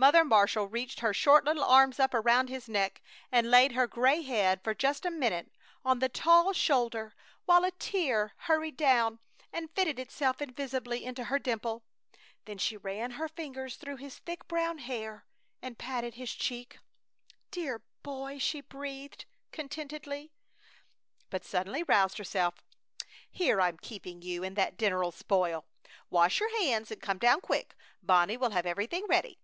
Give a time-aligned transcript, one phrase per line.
[0.00, 4.22] Mother Marshall reached her short little arms up around his neck and laid her gray
[4.22, 5.50] head for just a minute
[5.84, 9.18] on the tall shoulder, while a tear hurried down
[9.52, 11.82] and fitted itself invisibly into her dimple;
[12.44, 15.26] then she ran her fingers through his thick brown hair
[15.60, 16.78] and patted his cheek.
[17.50, 20.30] "Dear boy!" she breathed, contentedly,
[21.28, 22.54] but suddenly roused herself.
[23.28, 25.64] "Here I'm keeping you, and that dinner'll spoil!
[26.08, 27.74] Wash your hands and come down quick!
[28.00, 29.40] Bonnie will have everything ready!"